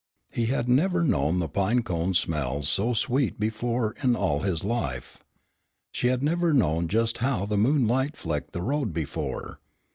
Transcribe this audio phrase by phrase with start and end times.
[0.31, 5.19] He had never known the pine cones smell so sweet before in all his life.
[5.91, 9.59] She had never known just how the moonlight flecked the road before.